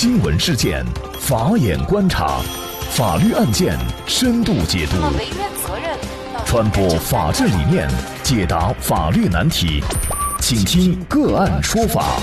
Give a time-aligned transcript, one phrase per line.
[0.00, 0.82] 新闻事件，
[1.20, 2.40] 法眼观察，
[2.90, 4.96] 法律案件深度解读，
[6.46, 7.86] 传播法治理念，
[8.22, 9.82] 解答法律难题，
[10.40, 12.18] 请听个案说法。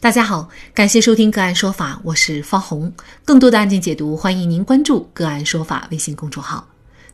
[0.00, 2.92] 大家好，感谢收听个案说法，我是方红。
[3.24, 6.66] 更多的案件解读，欢迎您关注个案说法微信公众号。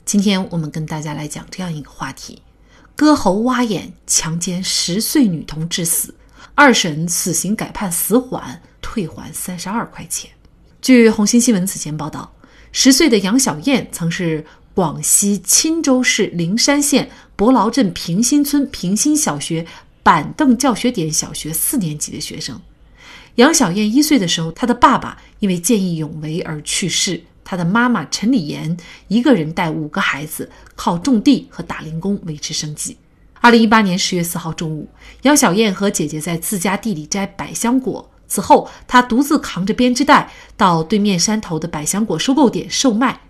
[0.06, 2.40] 今天我们跟大家来讲这样一个话题：
[2.96, 6.14] 割喉挖眼，强奸十岁女童致死。
[6.60, 10.28] 二审死刑改判死缓，退还三十二块钱。
[10.82, 12.34] 据红星新闻此前报道，
[12.72, 14.44] 十岁的杨小燕曾是
[14.74, 19.64] 广西钦州市灵山县伯劳镇平新村平新小学
[20.02, 22.60] 板凳教学点小学四年级的学生。
[23.36, 32.96] 杨小燕一岁的时候，她的爸爸因为见义勇为而去世，她的妈妈陈丽妍一个人带五个孩子，靠种地和打零工维持生计。
[33.40, 34.88] 二零一八年十月四号中午，
[35.22, 38.10] 杨小燕和姐姐在自家地里摘百香果。
[38.26, 43.20] 此后，她独自扛着编织袋到对面山头的百香果收购点售卖。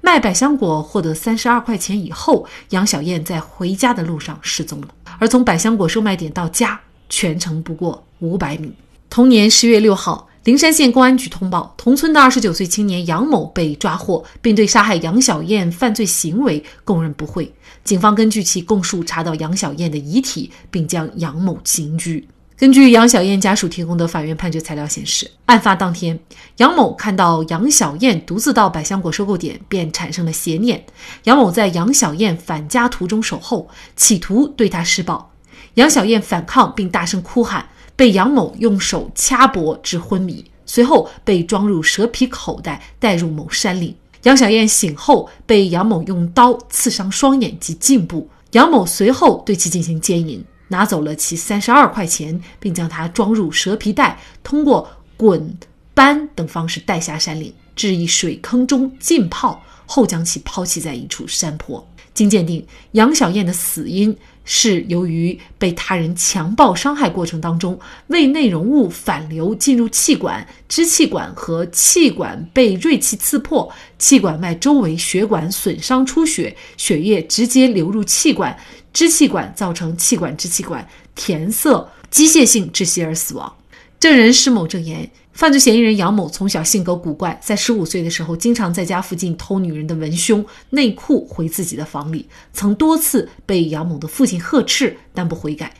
[0.00, 4.88] 卖百香果获得三十二块钱以后，杨小燕在回家的路上失踪了。
[5.18, 8.72] 而从百香果售卖点到家，全程不过五百米。
[9.10, 10.26] 同年十月六号。
[10.44, 17.52] 灵山县公安局通报，同村的二十九岁青年杨某被抓获，并对杀害杨小燕犯罪行为供认不讳。
[17.88, 22.28] 警方根据其供述查到杨小燕的遗体，并将杨某刑拘。
[22.54, 26.20] 根据杨小燕家属提供的法院判决材料显示，案发当天，
[26.58, 30.84] 杨某看到杨小燕独自到百香果收购点，便产生了邪念。
[31.24, 35.32] 杨某在杨小燕返家途中守候，企图对她施暴。
[35.76, 37.66] 杨小燕反抗并大声哭喊。
[37.96, 43.96] 被杨某用手掐脖致昏迷，随后被装入蛇皮口袋带入某山岭。
[44.24, 55.56] 杨小燕醒后被杨某用刀刺伤双眼及颈部，杨某随后对其进行奸淫，拿走了其三十二块钱，并将她装入蛇皮袋，通过滚、
[55.94, 61.86] 搬等方式带下山岭，置一水坑中浸泡，后将其抛弃在一处山坡。
[62.12, 64.16] 经鉴定，杨小燕的死因。
[64.50, 78.58] 是由于被他人强暴伤害过程当中，胃内容物反流进入气管，支气管和气管被锐器刺破，气管外周围血管损伤出血，血液直接流入气管，
[78.94, 83.54] 支气管造成气管支气管填塞，机械性窒息而死亡。
[84.00, 85.10] 证人施某证言。
[85.38, 95.72] 犯罪嫌疑人杨某从小性格古怪，在十五岁的时候，经常在家附近偷女人的文胸、内裤回自己的房里，曾多次被杨某的父亲呵斥，但不悔改。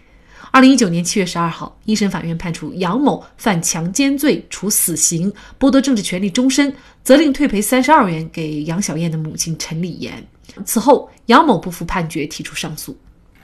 [0.53, 10.25] 二零一九年七月十二号，一审法院判处杨某犯强奸罪，处死刑，剥夺政治权利终身，责令退赔三十二元给杨小燕的母亲陈丽妍。
[10.65, 12.97] 此后，杨某不服判决，提出上诉。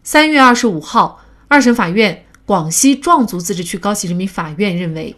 [0.04, 5.12] 三月二十五号，二审法院广西壮族自治区高级人民法院认为。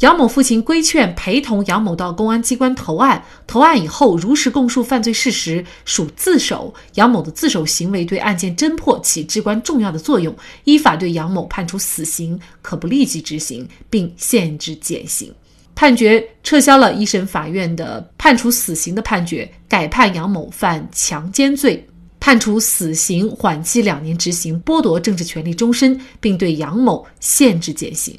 [0.00, 6.72] 杨某父亲规劝陪同杨某到公安机关投案，投案以后如实供述犯罪事实，属自首。
[6.94, 10.34] 杨某的自首行为对案件侦破起至关重要的作用，
[10.64, 15.30] 依法对杨某判处死刑，可不立即执行，并限制减刑。
[15.74, 21.86] 判决撤销了一审法院的判处死刑的判决，改判杨某犯强奸罪，
[22.18, 28.18] 判处死刑缓期两年执行，剥夺政治权利终身，并对杨某限制减刑。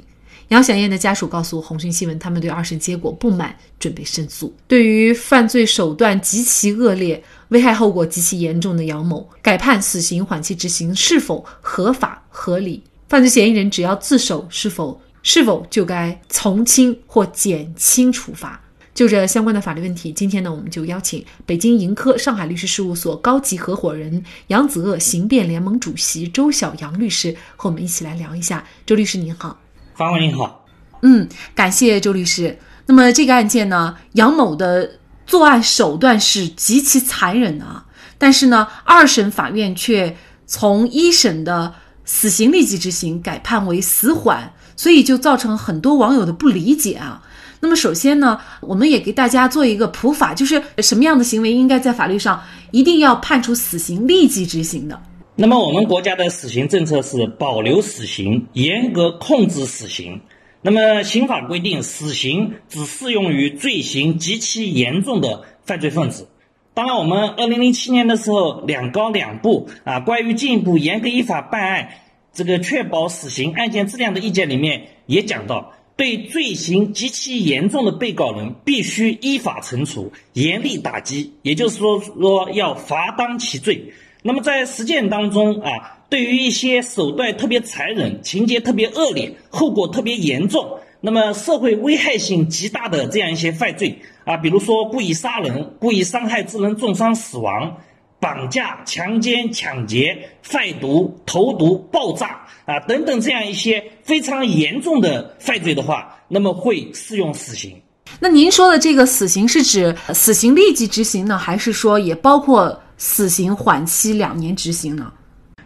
[0.52, 4.54] 杨小燕的家属告诉红星新闻，他们对二审结果不满，准备申诉。
[4.68, 12.84] 对于犯罪手段极其恶劣、危害后果极其严重的杨某，改判死刑缓期执行是否合法合理？
[13.08, 18.62] 犯罪嫌疑人只要自首，是否是否就该从轻或减轻处罚？
[18.94, 28.66] 就这相关的法律问题，今天呢，我们就邀请北京盈科上海律师事务所高级合伙人、杨子鳄刑辩联盟主席周小杨律师和我们一起来聊一下。
[28.86, 29.58] 周律师您好。
[29.96, 30.66] 法官您好，
[31.02, 32.58] 嗯，感谢周律师。
[32.88, 37.86] 那么这个案件呢，杨某的作案手段是极其残忍的啊，
[38.18, 41.74] 但是呢，二审法院却从一审的
[42.06, 47.22] 死刑立即执行改判为死缓，所以就造成很多网友的不理解啊。
[47.60, 52.42] 那么首先呢，我们也给大家做一个普法，就是什么样的行为应该在法律上
[52.72, 55.00] 一定要判处死刑立即执行的。
[55.42, 60.22] 那么，我们国家的死刑政策是保留死刑，严格控制死刑。
[60.62, 66.30] 那么，刑法规定，死刑只适用于罪行极其严重的犯罪分子。
[66.76, 71.90] 当然，我们二零零七年的时候，两高两部啊，关于进一步严格依法办案，
[72.32, 83.92] 这个确保死刑案件质量的意见里面也讲到，对罪行极其严重的被告人，必须依法惩处，严厉打击，也就是说，说要罚当其罪。
[84.22, 97.78] 那么在实践当中啊，对于一些手段特别残忍、情节特别恶劣、后果特别严重，那么社会危害性极大的这样一些犯罪啊，比如说故意杀人、故意伤害致人重伤死亡、
[98.20, 107.82] 绑架、强奸、抢劫、贩毒、投毒、爆炸啊等等这样一些非常严重的犯罪的话，那么会适用死刑。
[108.20, 115.12] 那您说的这个死刑是指死刑立即执行呢，还是说也包括死刑缓期两年执行呢？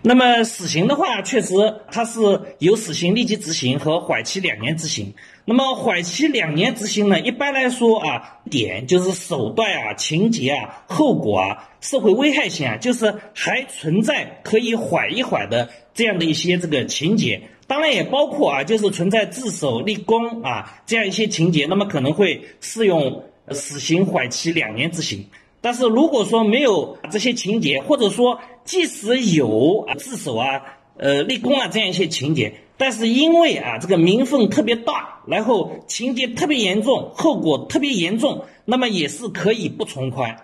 [0.01, 1.53] 那么死刑的话，确实
[1.91, 2.21] 它是
[2.59, 5.13] 有死刑立即执行和缓期两年执行。
[5.43, 17.49] 那么缓期两年执行呢，一般来说啊，点就是手段啊、情节啊、后果啊、社会危害性啊，就是还存在可以缓一缓的这样的一些这个情节。
[17.67, 25.27] 当然也包括啊，就是存在自首立功啊这样一些情节，那么可能会适用死刑缓期两年执行。
[25.65, 30.61] 但是如果说没有这些情节，或者说即使有啊自首啊、
[30.95, 40.37] 呃立功啊这样一些情节，但是因为啊这个民愤特别大，然后情节特别严重，后果特别严重，那么也是可以不从宽。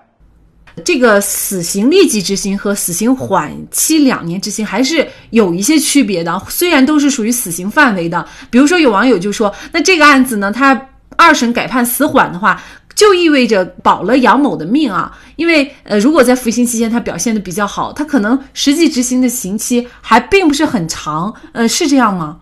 [0.84, 8.28] 这个死刑立即执行和死刑缓期两年执行还是有一些区别的，虽然都是属于死刑范围的。
[8.50, 12.64] 比如说，有网友就说，那这个案子呢，他二审改判死缓的话，
[12.96, 15.18] 就意味着保了杨某的命啊。
[15.36, 21.34] 因为呃，如果在服刑期间他表现的比较好，他可能实际执行的刑期还并不是很长。
[21.54, 22.40] 呃，是这样吗？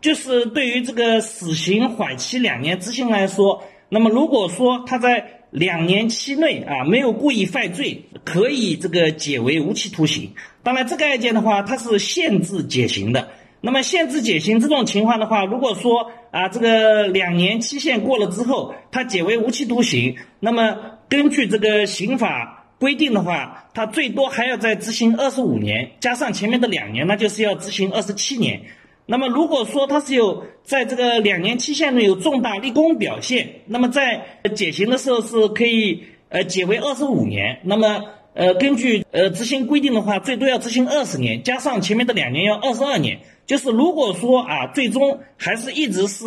[0.00, 10.32] 就是对于这个死刑缓期两年执行来说，那么如果说他在两年期内啊，没有故意犯罪，可以这个解为无期徒刑。
[10.62, 13.28] 当然，这个案件的话，它是限制减刑的。
[13.62, 20.76] 那么限制减刑这种情况的话，如果说啊，这个两年期限过了之后，他解为无期徒刑，那么
[21.08, 28.62] 根据这个刑法规定的话，他最多还要再执行二十五年，加上前面的两年，那就是要执行二十七年。
[29.06, 37.60] 那么，如果说他是有在这个两年期限内有重大立功表现，那么在减刑的时候是可以呃减为二十五年。
[37.64, 43.20] 那么呃根据呃执行规定的话，最多要执行二十年，加上前面的两年要二十二年。
[43.44, 46.24] 就是如果说啊最终还是一直是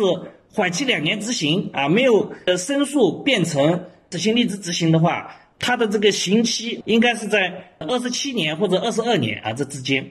[0.52, 10.10] 缓期两年执行啊，没有呃申诉变成执行立即执行的话，他的这个刑期应该是在二十七年或者二十二年啊这之间。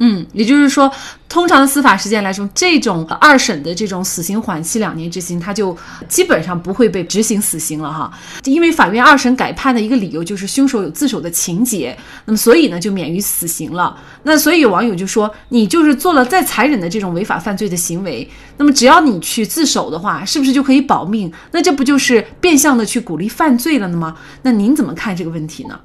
[0.00, 0.90] 嗯，也就是说，
[1.28, 5.76] 通常的司法实践来说，这种二审的这种死刑缓期两年执行，它就
[6.08, 8.10] 基本上不会被执行死刑了哈。
[8.44, 13.96] 因为法院二审改判的一个理由就是凶手有自首的情节，那么所以呢就免于死刑了。
[14.22, 21.32] 那所以有网友就说，你就是做了再残忍的这种违法犯罪的行为，那么只要你去自首的话，是不是就可以保命？
[21.50, 24.16] 那这不就是变相的去鼓励犯罪了呢吗？
[24.42, 25.78] 那您怎么看这个问题呢？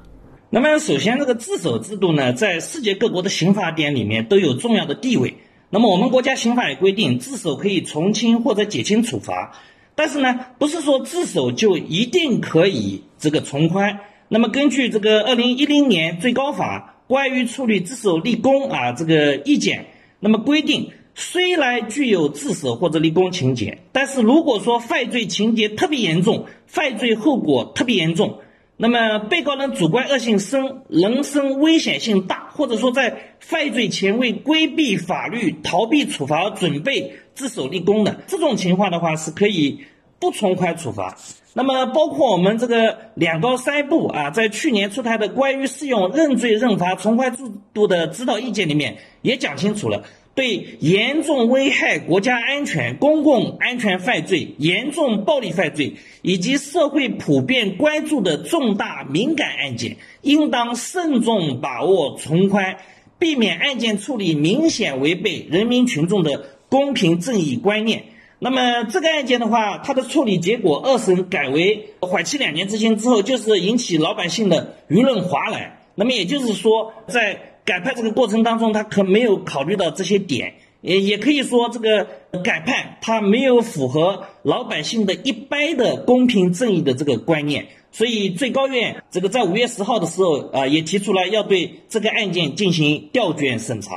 [0.54, 5.34] 那么，首先，这个自首制度呢，在世界各国的刑法典里面都有重要的地位。
[5.68, 9.58] 那么，我们国家刑法也规定，自首可以从轻或者减轻处罚。
[9.96, 13.98] 但是呢，不是说自首就一定可以这个从宽。
[14.28, 19.86] 那么，根据这个二零一零年最高法关于处理自首立功啊这个意见，
[20.20, 28.38] 那么规定，虽然具有自首或者立功情节，但是如果说犯罪情节特别严重，犯罪后果特别严重。
[28.86, 39.86] 那么，被告人主观恶性深，人身危险性大，或者说在犯罪前为规避法律、逃避处罚而准备自首立功的这种情况的话，是可以
[40.18, 41.16] 不从宽处罚。
[41.54, 50.02] 那么，包括我们这个两高三部啊，在去年出台的关于适用认罪认罚从宽制度的指导意见里面，也讲清楚了。
[50.34, 62.78] 对严重危害国家安全、公共安全犯罪、严重暴力犯罪以及社会普遍关注的重大敏感案件，应当慎重把握从宽，
[63.18, 68.06] 避免案件处理明显违背人民群众的公平正义观念。
[68.40, 75.78] 那么这个案件的话，它的处理结果二审改为缓期两年执行之后，就是引起老百姓的舆论哗然。
[75.94, 82.06] 那么也就是说，在改判这个过程当中，他可没有考虑到这些点，也也可以说这个
[82.42, 93.90] 改判他没有符合老百姓的一般的公平正义的这个观念，所以最高院这个在五月十号的时候啊，也提出来要对这个案件进行调卷审查。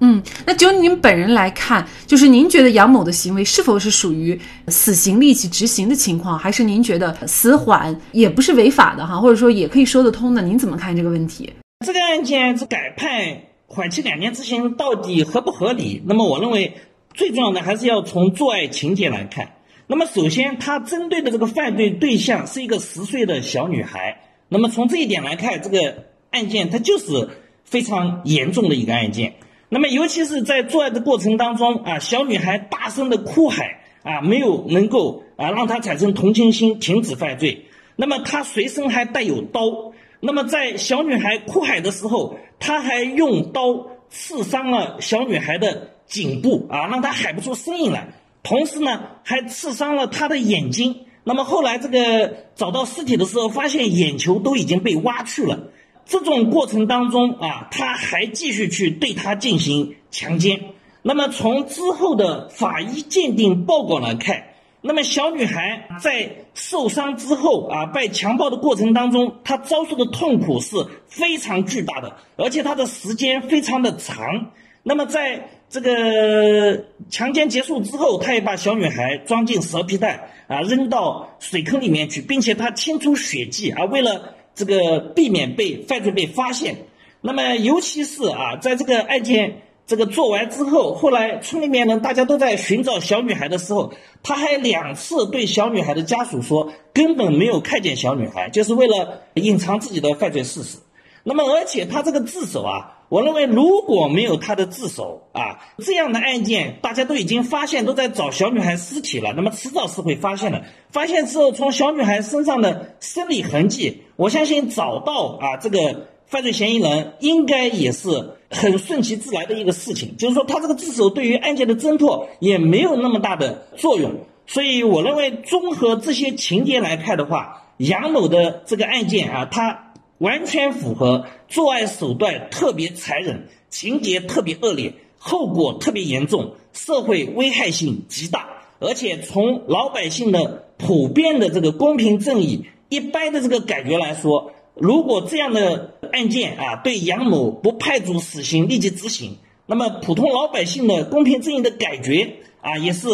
[0.00, 10.42] 嗯，那就您本人来看，就是您觉得杨某的行为是否是属于死刑立即执行的情况，还是您觉得死缓也不是违法的哈，或者说也可以说得通的？
[10.42, 11.50] 您怎么看这个问题？
[11.84, 16.02] 这个案件是改判缓期两年执行，到底合不合理？
[16.06, 16.74] 那么我认为
[17.12, 19.52] 最重要的还是要从作案情节来看。
[19.86, 24.20] 那么首先，他针对的这个犯罪对象是一个十岁的小女孩。
[24.48, 27.28] 那么从这一点来看，这个案件它就是
[27.64, 29.34] 非常严重的一个案件。
[29.68, 33.66] 那么，尤其是在作案的过程当中啊，小女孩大声的哭喊
[34.02, 37.66] 啊，没有能够啊让她产生同情心，停止犯罪。
[37.96, 39.92] 那么，她随身还带有刀。
[40.24, 48.08] 那么，在小女孩哭喊的时候，他还用刀刺伤了小女孩的颈部啊，让她喊不出声音来。
[48.42, 51.06] 同时呢，还刺伤了她的眼睛。
[51.24, 55.68] 那么后来这个找到尸体的时候，发现眼球都已经被挖去了。
[56.06, 60.60] 这种过程当中啊，他还继续去对她进行强奸。
[61.02, 64.44] 那么从之后的法医鉴定报告来看，
[64.86, 70.76] 那么小女孩在受伤之后啊，被强暴的过程当中，她遭受的痛苦是
[71.08, 74.52] 非常巨大的，而且她的时间非常的长。
[74.82, 86.76] 那么在这个强奸结束之后，他也把小女孩装进蛇皮袋啊，扔到水坑里面去，并且他清除血迹啊，为了这个避免被犯罪被发现。
[87.22, 100.78] 那么尤其是啊，在这个案件这个做完之后，后来村里面呢大家都在寻找小女孩的时候，他还两次对小女孩的家属说根本没有看见小女孩，就是为了隐藏自己的犯罪事实。
[101.22, 102.90] 那么而且他这个自首啊。
[103.10, 110.64] 我认为，如果没有他的自首啊，这样的案件大家都已经发现，都在找小女孩尸体了，那么迟早是会发现的。
[110.90, 118.08] 发现之后，从小女孩身上的生理痕迹，我相信找到啊这个犯罪嫌疑人，应该也是
[118.54, 120.16] 很顺其自然的一个事情。
[120.16, 124.12] 就是说，他这个自首对于案件的侦破也没有那么大的作用。
[124.46, 129.80] 所以，我认为综合这些情节来看的话，杨某的这个案件啊，他。
[130.18, 138.48] 完全符合作案手段特别残忍，情节特别恶劣，后果特别严重，社会危害性极大。
[138.78, 153.08] 而且从老百姓的普遍的这个公平正义一般的这个感觉来说，如果这样的案件啊对杨某不判处死刑立即执行，那么普通老百姓的公平正义的感觉啊也是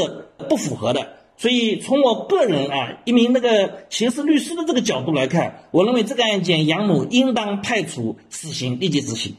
[0.48, 1.08] 不符合的。
[1.38, 9.34] 所以，从我个人啊，一名那个刑事律师的这个角度来看，我认为这个案件杨某应当判处死刑，立即执行。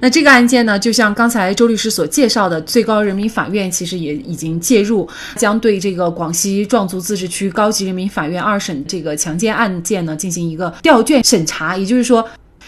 [0.00, 12.22] 那这个案件呢，就像刚才周律师所介绍的，最高人民法院其实也已经介入，将对这个广西壮族自治区高级人民法院二审这个强奸案件呢进行一个调卷审查，也就是说。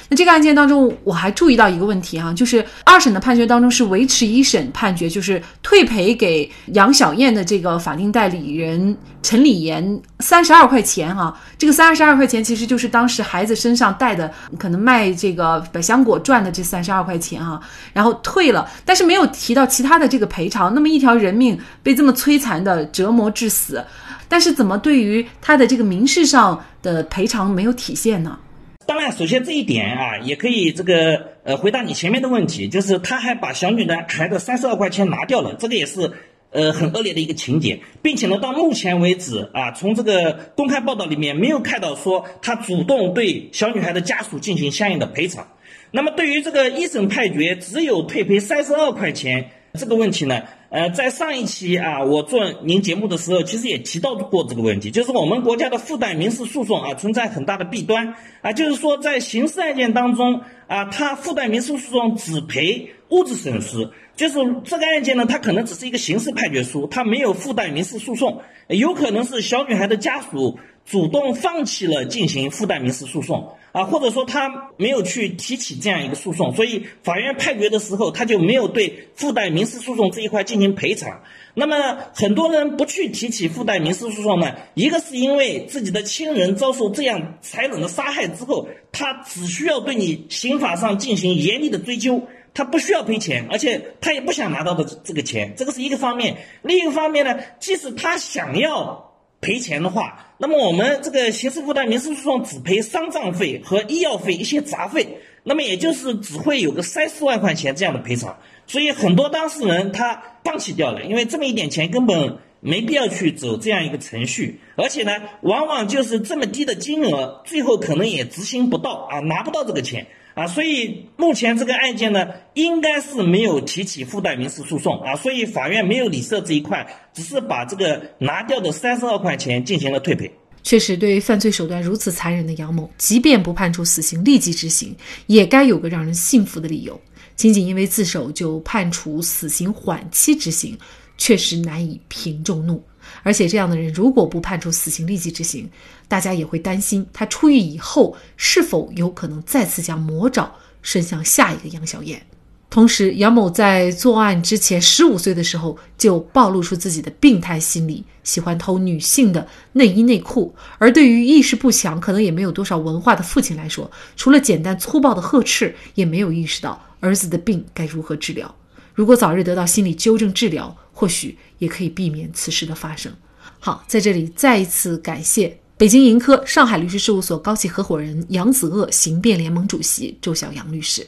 [0.09, 11.37] 那这个案件当中，我还注意到一个问题哈，就是二审的判决当中是维持一审判决，就是退赔给杨小燕的这个法定代理人陈礼言三十二块钱哈。
[11.59, 17.61] 这个三十二块钱其实就是当时孩子身上带的，可能卖这个百香果赚的这三十二块钱哈，
[17.93, 20.73] 然后退了，但是没有提到其他的这个赔偿。
[20.73, 23.85] 那么一条人命被这么摧残的折磨致死，
[24.29, 28.39] 但是怎么对于他的这个民事上的赔偿没有体现呢？
[28.87, 36.13] 当然，首先这一点啊，也可以这个呃回答你前面的问题，就是他还把小女孩的三十二块钱拿掉了，这个也是
[36.51, 45.49] 呃很恶劣的一个情节，并且呢，到目前为止啊，从这个公开报道里面没有看到说他主动对小女孩的家属进行相应的赔偿。
[45.91, 50.43] 那么对于这个一审判决只有退赔三十二块钱这个问题呢？
[50.69, 73.53] 呃，在上一期啊，我做您节目的时候，其实也提到过这个问题，就是我们国家的附带民事诉讼啊，存在很大的弊端啊，就是说在刑事案件当中啊，它附带民事诉讼只赔物质损失，就是这个案件呢，它可能只是一个刑事判决书，它没有附带民事诉讼，有可能是小女孩的家属主动放弃了进行附带民事诉讼。
[73.73, 81.21] 啊，或者说他没有去提起这样一个诉讼，所以法院判决的时候，他就没有对附带民事诉讼这一块进行赔偿。
[81.53, 92.23] 那么很多人不去提起附带民事诉讼呢，一个是因为自己的亲人遭受这样残忍的杀害之后，他只需要对你刑法上进行严厉的追究，
[92.55, 96.39] 他不需要赔钱，而且他也不想拿到的这个钱，这个是一个方面。
[96.63, 99.03] 另一个方面呢，即使他想要。
[99.47, 105.07] 赔钱的话，那么我们这个刑事附带民事诉讼只赔丧葬费和医药费一些杂费，
[105.45, 108.37] 那么也就是只会有个三四万块钱这样的赔偿，
[108.67, 115.13] 所以很多当事人他放弃掉了，因为这么一点钱根本没必要去走这样一个程序，而且呢，
[115.43, 120.09] 往往就是这么低的金额，最后可能也执行不到啊，拿不到这个钱。
[120.37, 130.31] 啊，所以目前这个案件呢，应该是没有提起附带民事诉讼啊，所以法院没有理涉这一块，只是把这个拿掉的三十二块钱进行了退赔。
[130.63, 134.95] 确实，对于犯罪手段如此残忍的杨某，即便不判处死刑立即执行，
[135.27, 137.01] 也该有个让人信服的理由。
[137.35, 140.77] 仅仅因为自首就判处死刑缓期执行，
[141.17, 142.85] 确实难以平众怒。
[143.23, 145.69] 而且这样的人如果不判处死刑立即执行，
[146.09, 152.27] 大家也会担心他出狱以后是否有可能再次将魔爪伸向下一个杨小燕。
[152.69, 160.55] 同时，杨某在作案之前十五岁的时候就暴露出自己的病态心理，喜欢偷女性的内衣内裤。
[160.79, 168.55] 而对于意识不强、可能也没有多少文化的父亲来说，除了简单粗暴的呵斥，也没有意识到儿子的病该如何治疗。
[168.97, 173.13] 如果早日得到心理纠正治疗，或许也可以避免此事的发生。
[173.61, 181.07] 好，在这里再一次感谢北京盈科上海律师事务所高级合伙人杨子鄂、刑辩联盟主席周小阳律师。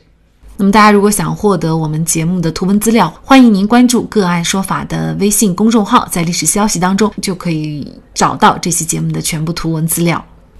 [0.58, 10.22] 那么，大家如果想获得我们节目的图文资料，欢迎您关注“个案说法”的微信公众号，在历史消息当中就可以找到这期节目的全部图文资料。